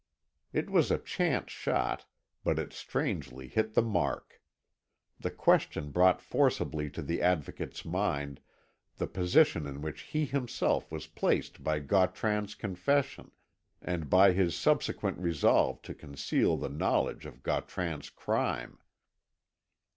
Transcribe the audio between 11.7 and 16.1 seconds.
Gautran's confession, and by his subsequent resolve to